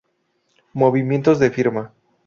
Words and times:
Movimientos 0.73 1.37
de 1.37 1.51
firma 1.51 1.93